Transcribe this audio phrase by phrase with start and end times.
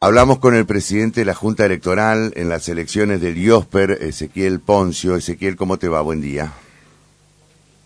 [0.00, 5.16] Hablamos con el presidente de la Junta Electoral en las elecciones del IOSPER, Ezequiel Poncio.
[5.16, 6.02] Ezequiel, ¿cómo te va?
[6.02, 6.52] Buen día.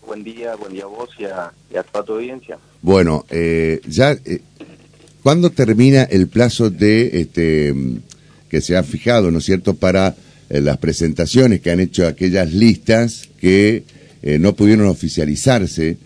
[0.05, 1.51] Buen día, buen día a vos y a,
[1.91, 2.59] toda tu audiencia.
[2.83, 4.41] Bueno, eh, ya, eh,
[5.23, 7.73] ¿cuándo termina el plazo de este
[8.47, 10.15] que se ha fijado, ¿no es cierto?, para
[10.51, 13.85] eh, las presentaciones que han hecho aquellas listas que
[14.21, 15.97] eh, no pudieron oficializarse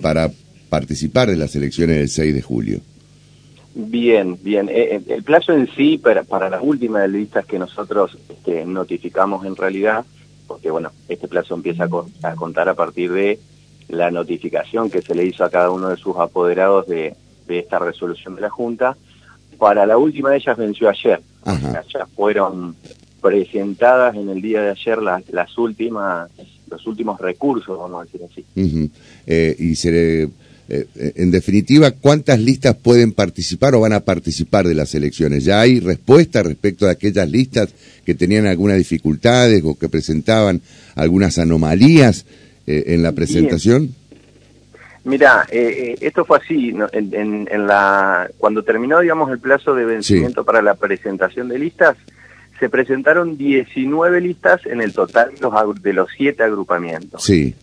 [0.00, 0.32] para
[0.68, 2.80] participar de las elecciones del 6 de julio.
[3.78, 4.70] Bien, bien.
[4.70, 9.44] Eh, eh, el plazo en sí, para, para las últimas listas que nosotros este, notificamos
[9.44, 10.06] en realidad,
[10.46, 11.86] porque bueno, este plazo empieza
[12.22, 13.38] a, contar a partir de
[13.88, 17.14] la notificación que se le hizo a cada uno de sus apoderados de,
[17.48, 18.96] esta resolución de la Junta,
[19.58, 21.20] para la última de ellas venció ayer.
[21.44, 22.74] Ya fueron
[23.20, 26.30] presentadas en el día de ayer las, las últimas,
[26.70, 28.90] los últimos recursos, vamos a decir así.
[29.26, 30.28] Eh, y se eh,
[30.68, 35.44] eh, en definitiva, ¿cuántas listas pueden participar o van a participar de las elecciones?
[35.44, 37.68] ¿Ya hay respuesta respecto a aquellas listas
[38.04, 40.60] que tenían algunas dificultades o que presentaban
[40.96, 42.26] algunas anomalías
[42.66, 43.94] eh, en la presentación?
[45.04, 50.74] Mira, esto fue así, en, la, cuando terminó, digamos, el plazo de vencimiento para la
[50.74, 51.96] presentación de listas,
[52.58, 57.22] se presentaron 19 listas en el total de los, de los siete agrupamientos.
[57.22, 57.54] Sí.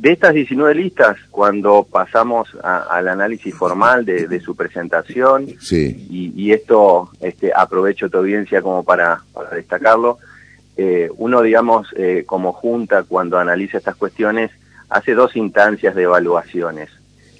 [0.00, 7.52] De estas 19 listas, cuando pasamos al análisis formal de, su presentación, y, esto este,
[7.54, 9.20] aprovecho tu audiencia como para,
[9.54, 10.18] destacarlo,
[10.78, 14.50] eh, uno, digamos, eh, como junta, cuando analiza estas cuestiones,
[14.88, 16.88] hace dos instancias de evaluaciones.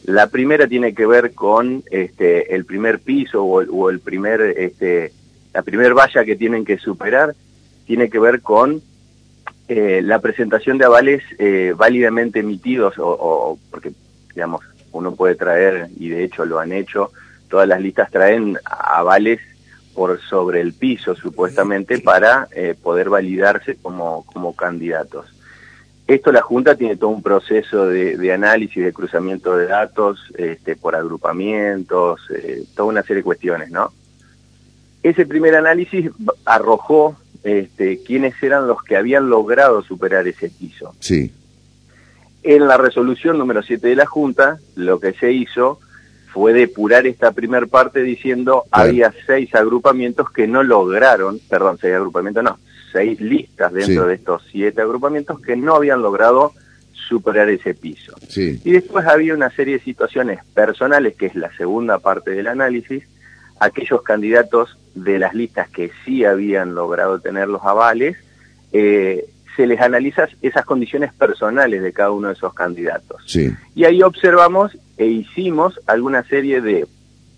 [0.05, 5.12] La primera tiene que ver con este, el primer piso o el, primer, este,
[5.55, 7.34] la primer valla que tienen que superar,
[7.86, 8.83] tiene que ver con
[9.72, 13.92] eh, la presentación de avales eh, válidamente emitidos, o, porque,
[14.34, 17.12] digamos, uno puede traer, y de hecho lo han hecho,
[17.48, 19.38] todas las listas traen avales
[19.94, 25.27] por sobre el piso, supuestamente, para eh, poder validarse como, como candidatos.
[26.08, 30.96] Esto la Junta tiene todo un proceso de, análisis, de cruzamiento de datos, este, por
[30.96, 32.22] agrupamientos,
[32.74, 33.92] toda una serie de cuestiones, ¿no?
[35.05, 36.11] Ese primer análisis
[36.45, 40.95] arrojó este, quiénes eran los que habían logrado superar ese piso.
[41.01, 41.33] Sí.
[42.42, 45.78] En la resolución número 7 de la Junta, lo que se hizo
[46.33, 52.45] fue depurar esta primer parte diciendo había seis agrupamientos que no lograron, perdón, seis agrupamientos
[52.45, 52.58] no,
[52.92, 56.52] seis listas dentro de estos siete agrupamientos que no habían logrado
[57.08, 58.14] superar ese piso.
[58.28, 58.61] Sí.
[58.64, 63.02] Y después había una serie de situaciones personales, que es la segunda parte del análisis,
[63.58, 68.17] aquellos candidatos de las listas que sí habían logrado tener los avales,
[68.73, 69.24] eh,
[69.56, 73.23] se les analiza esas condiciones personales de cada uno de esos candidatos.
[73.74, 76.86] Y ahí observamos e hicimos alguna serie de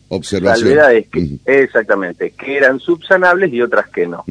[0.08, 4.24] observaciones que, exactamente, que eran subsanables y otras que no.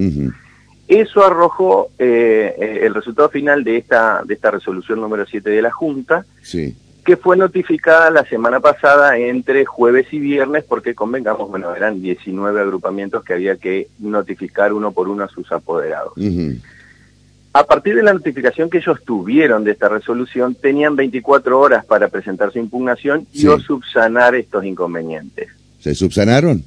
[0.88, 5.62] Eso arrojó eh, eh, el resultado final de esta, de esta resolución número 7 de
[5.62, 11.50] la Junta, sí que fue notificada la semana pasada entre jueves y viernes, porque convengamos,
[11.50, 16.14] bueno, eran 19 agrupamientos que había que notificar uno por uno a sus apoderados.
[17.54, 22.08] A partir de la notificación que ellos tuvieron de esta resolución, tenían 24 horas para
[22.08, 25.50] presentar su impugnación y o subsanar estos inconvenientes.
[25.80, 26.64] ¿Se subsanaron?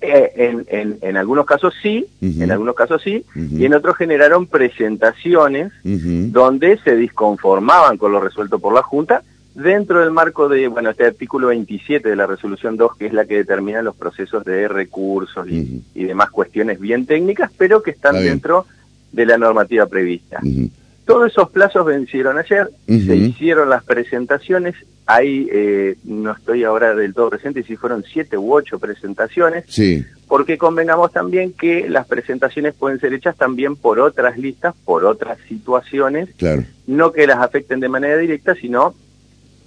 [0.00, 5.72] Eh, en, en, algunos casos sí, en algunos casos sí, y en otros generaron presentaciones
[5.82, 9.22] donde se disconformaban con lo resuelto por la Junta
[9.54, 13.24] dentro del marco de, bueno, este artículo 27 de la resolución 2, que es la
[13.24, 18.66] que determina los procesos de recursos y, demás cuestiones bien técnicas, pero que están dentro
[19.12, 20.40] de la normativa prevista.
[21.04, 24.74] Todos esos plazos vencieron ayer, se hicieron las presentaciones,
[25.06, 30.04] ahí eh, no estoy ahora del todo presente si fueron siete u ocho presentaciones, sí.
[30.26, 35.38] porque convengamos también que las presentaciones pueden ser hechas también por otras listas, por otras
[35.46, 36.64] situaciones, claro.
[36.86, 38.94] no que las afecten de manera directa, sino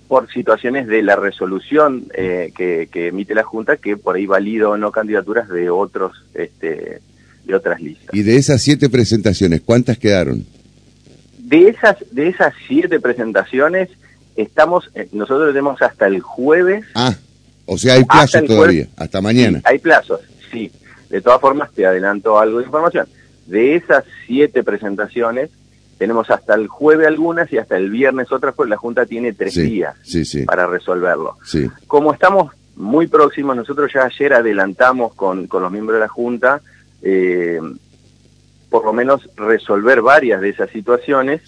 [0.07, 4.77] por situaciones de la resolución eh, que, emite la Junta que por ahí valido o
[4.77, 7.01] no candidaturas de otros este,
[7.47, 8.13] de otras listas.
[8.13, 10.45] ¿Y de esas siete presentaciones, cuántas quedaron?
[11.37, 13.89] De esas, de esas siete presentaciones,
[14.35, 16.85] estamos, eh, nosotros tenemos hasta el jueves.
[16.93, 17.15] Ah,
[17.65, 19.61] o sea, hay plazos todavía, hasta mañana.
[19.63, 20.21] hay plazos,
[20.51, 20.71] sí.
[21.09, 23.07] De todas formas, te adelanto algo de información.
[23.45, 25.49] De esas siete presentaciones,
[25.97, 29.55] tenemos hasta el jueves algunas y hasta el viernes otras, pues la Junta tiene tres
[29.55, 29.95] días
[30.45, 31.37] para resolverlo.
[31.87, 36.61] Como estamos muy próximos, nosotros ya ayer adelantamos con, con los miembros de la Junta,
[37.01, 37.59] eh,
[38.69, 41.41] por lo menos resolver varias de esas situaciones.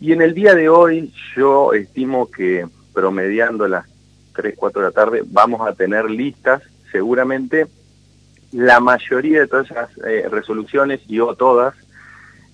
[0.00, 3.86] Y en el día de hoy yo estimo que promediando las
[4.34, 7.66] 3, 4 de la tarde vamos a tener listas seguramente
[8.52, 11.74] la mayoría de todas esas eh, resoluciones y o todas.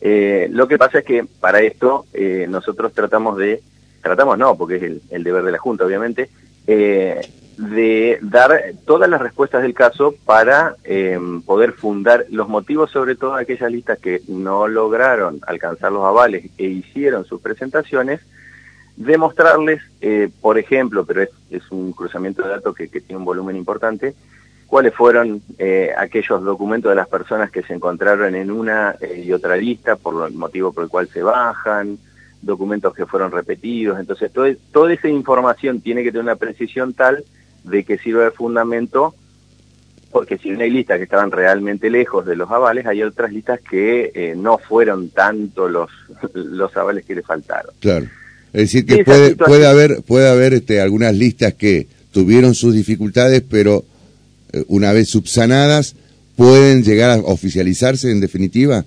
[0.00, 3.62] Eh, lo que pasa es que para esto eh, nosotros tratamos de,
[4.02, 6.30] tratamos no, porque es el, deber de la Junta obviamente,
[6.66, 10.76] de dar todas las respuestas del caso para
[11.44, 16.66] poder fundar los motivos sobre todo aquellas listas que no lograron alcanzar los avales e
[16.66, 18.20] hicieron sus presentaciones,
[18.94, 19.82] demostrarles,
[20.40, 24.14] por ejemplo, pero es, un cruzamiento de datos que tiene un volumen importante,
[24.70, 29.32] cuáles fueron eh, aquellos documentos de las personas que se encontraron en una eh, y
[29.32, 31.98] otra lista por el motivo por el cual se bajan,
[32.40, 33.98] documentos que fueron repetidos.
[33.98, 34.30] Entonces,
[34.70, 37.24] toda esa información tiene que tener una precisión tal
[37.64, 39.12] de que sirva de fundamento,
[40.12, 44.12] porque si hay listas que estaban realmente lejos de los avales, hay otras listas que
[44.14, 45.90] eh, no fueron tanto los,
[46.32, 47.74] los avales que le faltaron.
[47.80, 48.06] Claro.
[48.52, 53.42] Es decir, que puede, puede haber, puede haber este, algunas listas que tuvieron sus dificultades,
[53.42, 53.84] pero
[54.68, 55.96] una vez subsanadas,
[56.36, 58.84] pueden llegar a oficializarse en definitiva?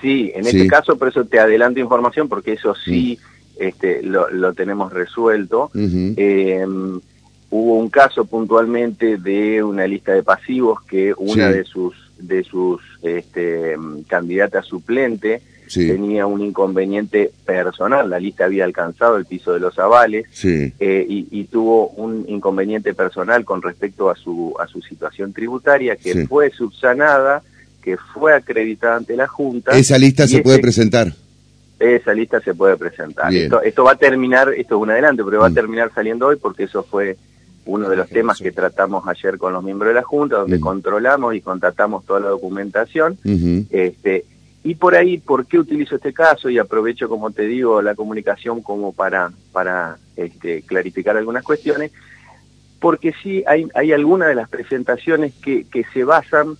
[0.00, 3.62] Sí, en este caso, por eso te adelanto información, porque eso sí mm.
[3.62, 5.70] este, lo, tenemos resuelto.
[5.74, 7.00] Em,
[7.50, 12.80] hubo un caso puntualmente de una lista de pasivos que una de sus de sus
[13.02, 13.76] este,
[14.08, 15.40] candidatas suplente
[15.72, 21.44] tenía un inconveniente personal, la lista había alcanzado el piso de los avales eh, y,
[21.44, 27.42] tuvo un inconveniente personal con respecto a su, a su situación tributaria que fue subsanada,
[27.82, 29.76] que fue acreditada ante la Junta.
[29.76, 31.14] ¿Esa lista se puede presentar?
[31.78, 33.32] Esa lista se puede presentar.
[33.32, 35.54] Esto, va a terminar, esto es un adelanto, pero va a mm.
[35.54, 37.16] terminar saliendo hoy porque eso fue
[37.66, 40.60] uno de los temas que tratamos ayer con los miembros de la Junta, donde mm.
[40.60, 43.16] controlamos y contratamos toda la documentación.
[43.70, 44.24] este,
[44.64, 46.50] y por ahí, ¿por qué utilizo este caso?
[46.50, 51.92] Y aprovecho, como te digo, la comunicación como para, para este, clarificar algunas cuestiones,
[52.80, 56.56] porque sí hay, hay algunas de las presentaciones que, que se basan,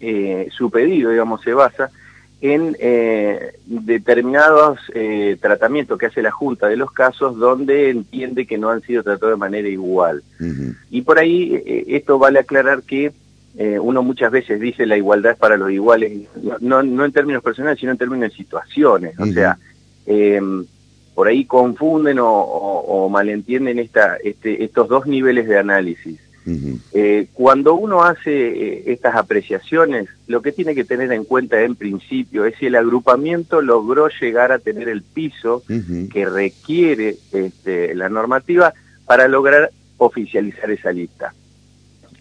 [0.00, 1.90] eh, su pedido, digamos, se basa
[2.40, 8.56] en eh, determinados eh, tratamientos que hace la Junta de los casos donde entiende que
[8.56, 10.22] no han sido tratados de manera igual.
[10.90, 13.12] Y por ahí esto vale aclarar que
[13.56, 16.28] eh, uno muchas veces dice la igualdad es para los iguales,
[16.60, 19.18] no, no, en términos personales, sino en términos de situaciones.
[19.18, 19.58] O sea,
[20.06, 20.64] em,
[21.14, 26.18] por ahí confunden o, malentienden esta, este, estos dos niveles de análisis.
[26.92, 31.76] Eh, cuando uno hace eh, estas apreciaciones, lo que tiene que tener en cuenta en
[31.76, 35.62] principio es si el agrupamiento logró llegar a tener el piso
[36.12, 38.72] que requiere este, la normativa
[39.06, 41.34] para lograr oficializar esa lista.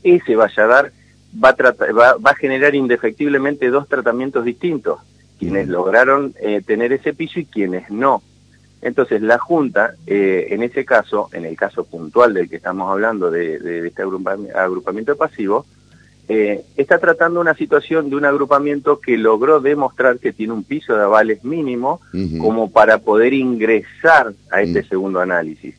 [0.04, 0.92] Ese vaya a dar
[1.34, 5.00] va a, va, va a generar indefectiblemente dos tratamientos distintos,
[5.38, 8.22] quienes lograron eh, tener ese piso y quienes no.
[8.82, 13.30] Entonces la Junta, eh, en ese caso, en el caso puntual del que estamos hablando
[13.30, 15.66] de, de, de este agrupamiento pasivo,
[16.32, 20.96] eh, está tratando una situación de un agrupamiento que logró demostrar que tiene un piso
[20.96, 22.02] de avales mínimo
[22.40, 25.74] como para poder ingresar a este segundo análisis.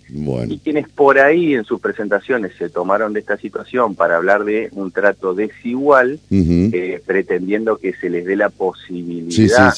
[0.49, 4.71] Y quienes por ahí en sus presentaciones se tomaron de esta situación para hablar de
[4.73, 9.73] un trato desigual, eh, pretendiendo que se les dé la posibilidad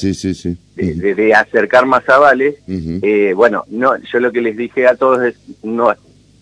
[0.75, 5.35] de, acercar más avales, eh, bueno, no, yo lo que les dije a todos es,
[5.61, 5.93] no,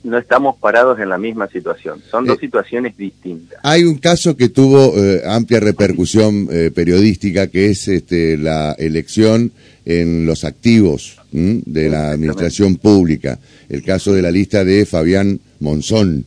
[0.03, 2.01] no estamos parados en la misma situación.
[2.09, 3.59] Son dos eh, situaciones distintas.
[3.63, 9.51] Hay un caso que tuvo eh, amplia repercusión eh, periodística, que es este, la elección
[9.85, 13.39] en los activos de la administración pública.
[13.69, 16.25] El caso de la lista de Fabián Monzón.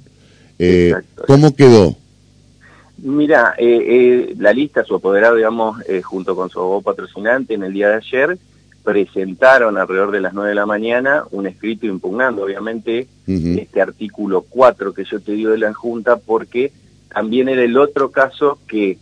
[1.26, 1.97] ¿Cómo quedó?
[2.99, 3.54] Mira,
[4.38, 8.38] la lista, su apoderado, digamos, junto con su abogado patrocinante en el día de ayer,
[8.85, 14.93] presentaron alrededor de las 9 de la mañana un escrito impugnando, obviamente, este artículo 4
[14.93, 16.71] que yo te digo de la Junta, porque
[17.12, 18.99] también era el otro caso que,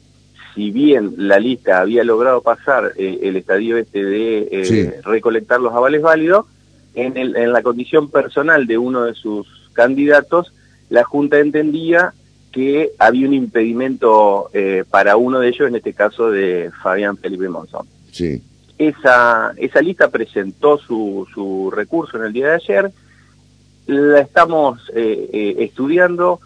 [0.54, 5.74] si bien la lista había logrado pasar eh, el estadio este de eh, recolectar los
[5.74, 6.46] avales válidos,
[6.94, 10.52] en, el, en la condición personal de uno de sus candidatos,
[10.90, 12.12] la Junta entendía
[12.52, 17.48] que había un impedimento eh, para uno de ellos, en este caso de Fabián Felipe
[17.48, 17.86] Monzón.
[18.12, 18.42] Sí.
[18.78, 22.92] Esa, esa lista presentó su, su recurso en el día de ayer,
[23.86, 26.40] la estamos eh, eh, estudiando,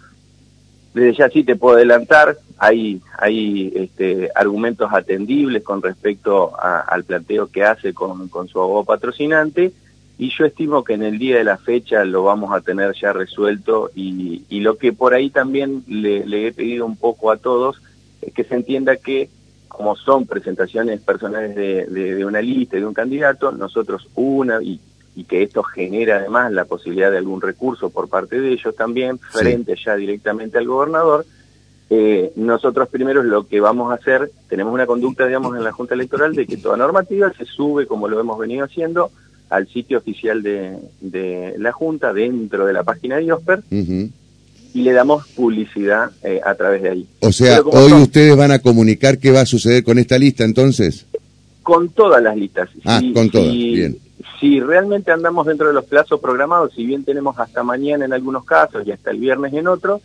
[0.94, 7.48] desde ya sí te puedo adelantar, hay, hay este, argumentos atendibles con respecto al planteo
[7.48, 9.72] que hace con, con su abogado patrocinante,
[10.18, 13.12] y yo estimo que en el día de la fecha lo vamos a tener ya
[13.12, 17.82] resuelto y, y lo que por ahí también le, he pedido un poco a todos
[18.22, 19.28] es que se entienda que
[19.68, 24.80] como son presentaciones personales de, una lista, de un candidato, nosotros una, y,
[25.28, 29.74] que esto genera además la posibilidad de algún recurso por parte de ellos también, frente
[29.82, 31.24] ya directamente al gobernador,
[31.88, 35.94] eh, nosotros primero lo que vamos a hacer, tenemos una conducta, digamos, en la Junta
[35.94, 39.10] Electoral de que toda normativa se sube, como lo hemos venido haciendo,
[39.48, 43.62] al sitio oficial de, la Junta, dentro de la página de IOSPER,
[44.76, 47.06] y le damos publicidad eh, a través de ahí.
[47.20, 51.06] O sea, hoy ustedes van a comunicar qué va a suceder con esta lista, entonces.
[51.62, 52.68] Con todas las listas.
[52.84, 53.96] Ah, con todas, bien.
[54.38, 58.44] Si realmente andamos dentro de los plazos programados, si bien tenemos hasta mañana en algunos
[58.44, 60.02] casos y hasta el viernes en otros,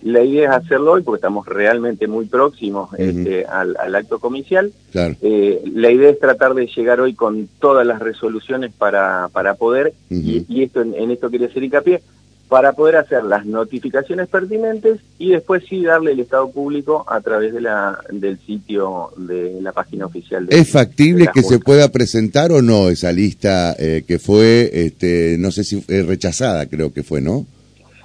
[0.00, 4.72] la idea es hacerlo hoy porque estamos realmente muy próximos este, al, acto comicial.
[4.94, 9.92] Eh, la idea es tratar de llegar hoy con todas las resoluciones para, para poder,
[10.08, 12.00] y, esto en, esto quería hacer hincapié,
[12.48, 17.52] para poder hacer las notificaciones pertinentes y después sí darle el estado público a través
[17.54, 20.46] de la, del sitio de la página oficial.
[20.50, 25.50] ¿Es factible que se pueda presentar o no esa lista eh, que fue, este, no
[25.50, 27.46] sé si fue rechazada, creo que fue, ¿no?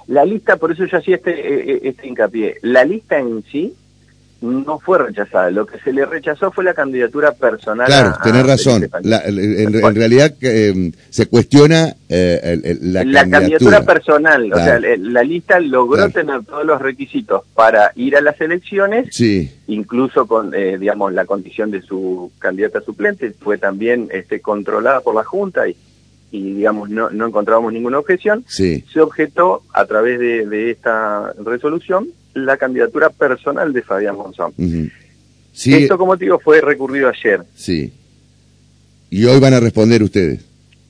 [0.06, 3.74] La lista, por eso yo hacía este, eh, eh, este hincapié, la lista en sí
[4.40, 7.86] no fue rechazada, lo que se le rechazó fue la candidatura personal.
[7.86, 13.82] Claro, tenés razón, en, realidad eh, se cuestiona la, la candidatura.
[13.82, 19.08] personal, o sea, la lista logró tener todos los requisitos para ir a las elecciones,
[19.10, 19.52] sí.
[19.66, 25.24] incluso con, digamos, la condición de su candidata suplente, fue también este, controlada por la
[25.24, 25.76] Junta y
[26.32, 32.56] y digamos no, no encontrábamos ninguna objeción, se objetó a través de, esta resolución la
[32.56, 34.52] candidatura personal de Fabián Monzón.
[35.52, 37.42] Esto, como te digo, fue recurrido ayer.
[37.54, 37.92] Sí.
[39.10, 40.40] ¿Y hoy van a responder ustedes?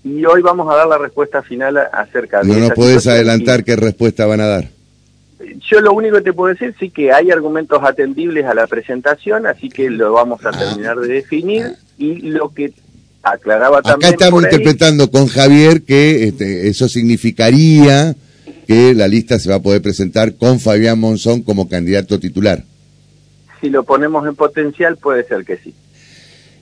[0.04, 2.48] Y hoy vamos a dar la respuesta final acerca de...
[2.48, 4.68] No nos podés adelantar qué respuesta van a dar.
[5.70, 9.46] Yo lo único que te puedo decir sí que hay argumentos atendibles a la presentación,
[9.46, 10.58] así que lo vamos a ah.
[10.58, 12.72] terminar de definir y lo que
[13.22, 14.14] aclaraba también.
[14.14, 18.14] Acá estamos interpretando con Javier que este, eso significaría
[18.70, 22.62] que la lista se va a poder presentar con Fabián Monzón como candidato titular.
[23.60, 25.74] Si lo ponemos en potencial, puede ser que sí.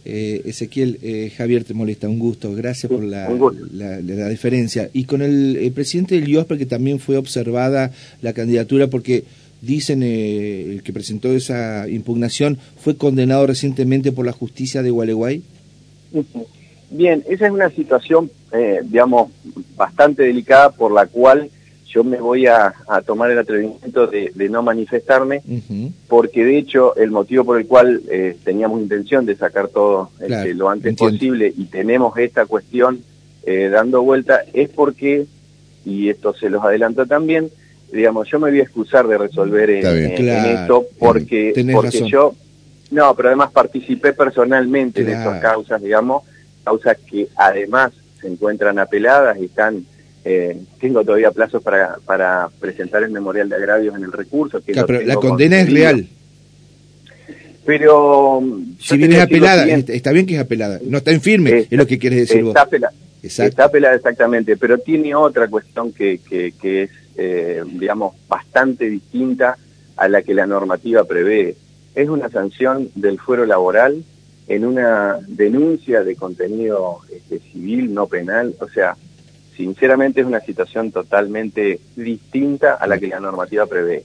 [0.06, 3.28] Eh, Ezequiel, eh, Javier te molesta, un gusto, gracias por la,
[3.74, 4.88] la, diferencia.
[4.94, 7.90] Y con el, presidente del IOSPE, que también fue observada
[8.22, 9.24] la candidatura, porque
[9.60, 15.42] dicen eh, el que presentó esa impugnación fue condenado recientemente por la justicia de Gualeguay.
[16.90, 19.30] Bien, esa es una situación, eh, digamos,
[19.76, 21.50] bastante delicada por la cual
[21.88, 22.74] yo me voy a,
[23.06, 25.42] tomar el atrevimiento de, no manifestarme,
[26.06, 30.54] porque de hecho el motivo por el cual eh, teníamos intención de sacar todo este,
[30.54, 33.02] lo antes posible y tenemos esta cuestión
[33.44, 35.26] eh, dando vuelta es porque,
[35.84, 37.50] y esto se los adelanto también,
[37.90, 42.34] digamos, yo me voy a excusar de resolver en, esto porque, porque yo
[42.90, 46.22] no, pero además participé personalmente en estas causas, digamos,
[46.64, 49.84] causas que además se encuentran apeladas y están,
[50.30, 54.60] eh, tengo todavía plazos para, para presentar el memorial de agravios en el recurso.
[54.60, 56.06] Que pero la condena es real.
[57.64, 58.42] Pero...
[58.78, 61.98] Si viene apelada, está bien que es apelada, no está en firme, es lo que
[61.98, 66.90] quieres decir está Apelada, Está apelada exactamente, pero tiene otra cuestión que, que, que es,
[67.16, 69.56] eh, digamos, bastante distinta
[69.96, 71.56] a la que la normativa prevé
[71.94, 74.04] es una sanción del fuero laboral
[74.46, 78.54] en una denuncia de contenido este, civil, no penal.
[78.60, 78.96] O sea,
[79.58, 84.04] sinceramente es una situación totalmente distinta a la que la normativa prevé.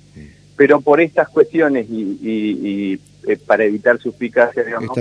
[0.58, 4.98] Pero por estas cuestiones y, eh, para evitar suspicacia, digamos,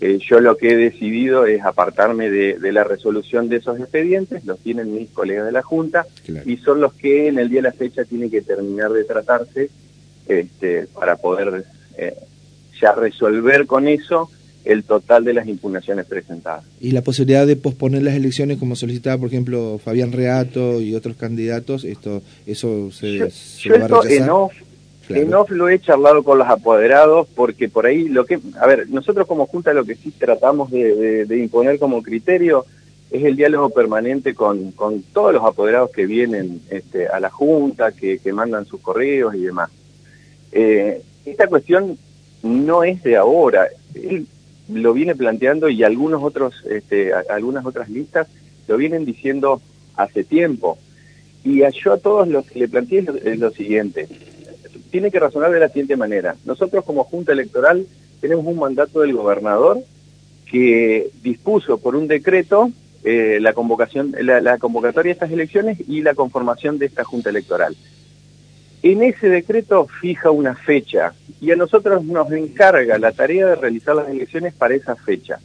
[0.00, 4.60] eh, yo lo que he decidido es apartarme de, la resolución de esos expedientes, los
[4.60, 6.06] tienen mis colegas de la Junta,
[6.44, 9.70] y son los que en el día de la fecha tienen que terminar de tratarse
[10.28, 11.64] este, para poder
[11.98, 12.14] eh,
[12.80, 14.30] ya resolver con eso
[14.66, 16.64] el total de las impugnaciones presentadas.
[16.80, 21.16] ¿Y la posibilidad de posponer las elecciones como solicitaba, por ejemplo, Fabián Reato y otros
[21.16, 21.84] candidatos?
[21.84, 24.12] esto ¿Eso se, va a rechazar?
[24.12, 24.52] En off,
[25.08, 28.40] en off lo he charlado con los apoderados porque por ahí lo que...
[28.60, 32.66] A ver, nosotros como Junta lo que sí tratamos de, imponer como criterio
[33.12, 37.92] es el diálogo permanente con, con todos los apoderados que vienen este, a la Junta,
[37.92, 39.70] que, que mandan sus correos y demás.
[40.50, 41.96] Eh, esta cuestión
[42.42, 43.68] no es de ahora.
[44.68, 48.28] Lo viene planteando y algunos otros, este, algunas otras listas
[48.66, 49.60] lo vienen diciendo
[49.96, 50.78] hace tiempo.
[51.44, 54.08] Y yo a todos los que le planteé es lo, siguiente.
[54.90, 56.34] Tiene que razonar de la siguiente manera.
[56.44, 57.86] Nosotros como Junta Electoral
[58.20, 59.78] tenemos un mandato del gobernador
[60.50, 62.70] que dispuso por un decreto
[63.04, 67.76] eh, la convocación, la convocatoria de estas elecciones y la conformación de esta Junta Electoral.
[68.92, 73.96] En ese decreto fija una fecha y a nosotros nos encarga la tarea de realizar
[73.96, 75.40] las elecciones para esa fecha.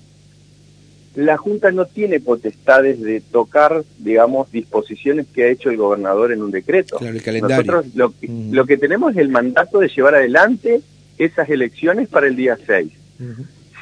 [1.15, 6.43] la Junta no tiene potestades de tocar, digamos, disposiciones que ha hecho el gobernador en
[6.43, 6.99] un decreto.
[6.99, 7.57] el calendario.
[7.57, 8.13] Nosotros lo,
[8.51, 10.81] lo, que tenemos es el mandato de llevar adelante
[11.17, 12.91] esas elecciones para el día 6.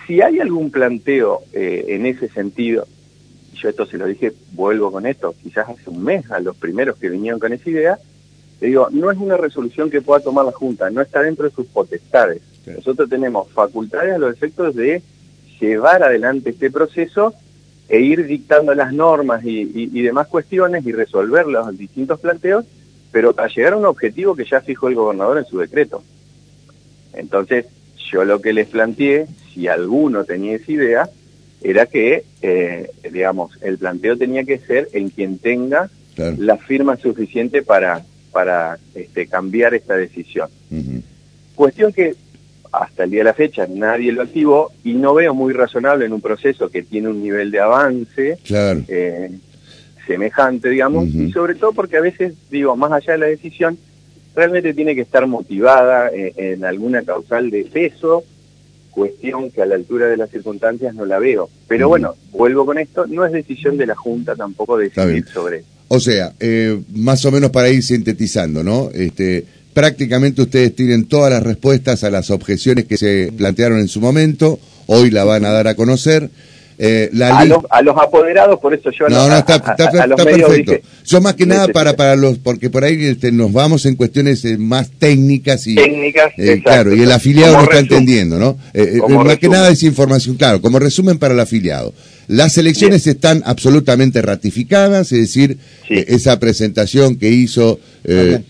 [0.08, 2.88] Si hay algún planteo eh, en ese sentido,
[3.56, 6.96] yo esto se lo dije, vuelvo con esto, quizás hace un mes a los primeros
[6.96, 8.00] que vinieron con esa idea,
[8.68, 11.66] digo, no es una resolución que pueda tomar la Junta, no está dentro de sus
[11.68, 12.42] potestades.
[12.66, 15.02] Nosotros tenemos facultades a los efectos de
[15.60, 17.34] llevar adelante este proceso
[17.88, 22.66] e ir dictando las normas y, demás cuestiones y resolver los distintos planteos,
[23.12, 26.04] pero para llegar a un objetivo que ya fijó el gobernador en su decreto.
[27.14, 27.66] Entonces,
[28.12, 31.10] yo lo que les planteé, si alguno tenía esa idea,
[31.62, 35.90] era que, eh, digamos, el planteo tenía que ser en quien tenga
[36.38, 40.50] la firma suficiente para, para este, cambiar esta decisión.
[41.56, 42.16] Cuestión que
[42.72, 46.14] hasta el día de la fecha nadie lo activó y no veo muy razonable en
[46.14, 49.32] un proceso que tiene un nivel de avance eh,
[50.06, 53.78] semejante, digamos, y sobre todo porque a veces, digo, más allá de la decisión,
[54.36, 58.24] realmente tiene que estar motivada eh, en alguna causal de peso,
[58.92, 61.50] cuestión que a la altura de las circunstancias no la veo.
[61.68, 66.00] Pero bueno, vuelvo con esto, no es decisión de la Junta tampoco decidir sobre O
[66.00, 68.90] sea, eh, más o menos para ir sintetizando, ¿no?
[68.94, 69.44] Este,
[69.74, 74.60] prácticamente ustedes tienen todas las respuestas a las objeciones que se plantearon en su momento,
[74.86, 76.30] hoy la van a dar a conocer.
[76.82, 79.76] Eh, a, los, a, los, apoderados, por eso yo no, no, está, está,
[80.16, 80.80] perfecto.
[81.06, 84.46] yo más que nada para para los, porque por ahí este, nos vamos en cuestiones
[84.46, 88.58] eh, más técnicas y técnicas, eh, claro, y el afiliado no está entendiendo, ¿no?
[89.26, 91.94] más que nada es información, claro, como resumen para el afiliado.
[92.28, 95.58] Las elecciones están absolutamente ratificadas, es decir,
[95.90, 98.46] esa presentación que hizo Fabián,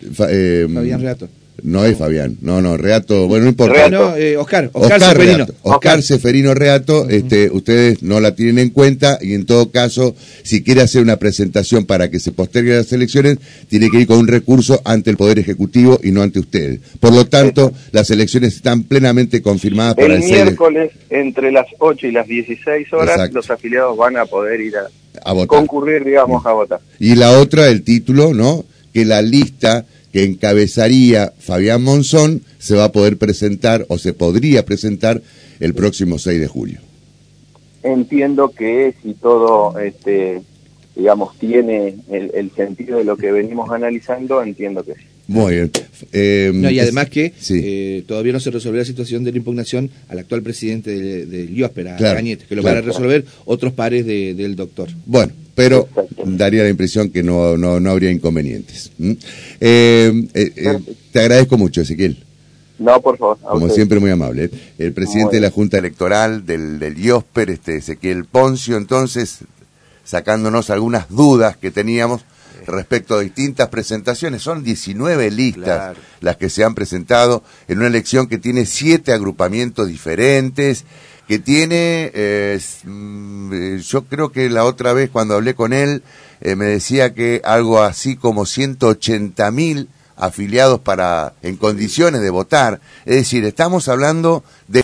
[0.75, 1.29] Fabián Reato
[1.63, 4.17] no es Fabián, no, no, Reato, bueno, no importa.
[4.17, 5.45] Eh, Oscar, Oscar, Seferino.
[5.61, 10.63] Oscar, Seferino Reato, este, ustedes no la tienen en cuenta y en todo caso, si
[10.63, 13.37] quiere hacer una presentación para que se posterguen las elecciones,
[13.67, 16.79] tiene que ir con un recurso ante el Poder Ejecutivo y no ante ustedes.
[16.99, 22.11] Por lo tanto, las elecciones están plenamente confirmadas para el, miércoles, entre las 8 y
[22.11, 25.47] las 16 horas, los afiliados van a poder ir a, votar.
[25.47, 26.79] concurrir, digamos, a votar.
[26.99, 28.65] Y la otra, el título, ¿no?
[28.93, 34.65] Que la lista que encabezaría Fabián Monzón se va a poder presentar o se podría
[34.65, 35.21] presentar
[35.59, 36.79] el próximo 6 de julio.
[37.83, 40.41] Entiendo que si todo, este,
[40.95, 45.05] digamos, tiene el, sentido de lo que venimos analizando, entiendo que sí.
[45.29, 45.71] Muy bien.
[46.11, 50.17] Eh, y además que eh, todavía no se resolvió la situación de la impugnación al
[50.17, 51.95] actual presidente del de, IOSPER,
[52.47, 54.89] que lo van a resolver otros pares del doctor.
[55.05, 55.87] Bueno, pero
[56.25, 58.91] daría la impresión que no, no, no habría inconvenientes.
[58.97, 59.11] ¿Mm?
[59.59, 60.79] Eh, eh, eh,
[61.11, 62.23] te agradezco mucho, Ezequiel.
[62.79, 63.37] No, por favor.
[63.39, 64.49] Como siempre, muy amable.
[64.79, 69.39] El presidente de la Junta Electoral del, del IOSPER, este Ezequiel Poncio, entonces,
[70.05, 72.21] sacándonos algunas dudas que teníamos
[72.65, 74.41] respecto a distintas presentaciones.
[74.41, 79.87] Son 19 listas las que se han presentado en una elección que tiene siete agrupamientos
[79.87, 80.85] diferentes
[81.29, 86.01] que tiene, eh, mm, eh, yo creo que la otra vez cuando hablé con él,
[86.41, 92.81] eh, me decía que algo así como 180 mil afiliados para, en condiciones de votar.
[93.05, 94.77] Es decir, estamos hablando de